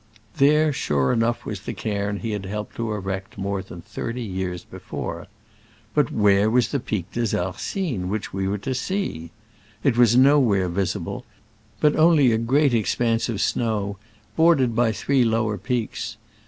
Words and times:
There, 0.37 0.73
sure 0.73 1.13
enough, 1.13 1.45
was 1.45 1.59
the 1.59 1.75
cairn 1.75 2.21
he 2.21 2.31
had 2.31 2.47
helped 2.47 2.75
to 2.77 2.91
erect 2.91 3.37
more 3.37 3.61
than 3.61 3.83
thirty 3.83 4.23
years 4.23 4.63
before. 4.63 5.27
But 5.93 6.11
where 6.11 6.49
was 6.49 6.69
the 6.69 6.79
Pic 6.79 7.11
des 7.11 7.37
Arcines 7.37 8.07
which 8.07 8.33
we 8.33 8.47
were 8.47 8.57
to 8.57 8.73
see? 8.73 9.29
It 9.83 9.97
was 9.97 10.15
nowhere 10.17 10.69
visible, 10.69 11.23
but 11.79 11.95
only 11.95 12.31
a 12.31 12.39
great 12.39 12.73
ex 12.73 12.95
panse 12.95 13.29
of 13.29 13.39
snow, 13.41 13.97
bordered 14.35 14.75
by 14.75 14.91
three 14.91 15.23
lower 15.23 15.59
peaks. 15.59 16.17